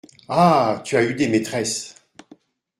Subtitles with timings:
[0.27, 0.81] Ah!
[0.83, 1.93] tu as eu des maîtresses!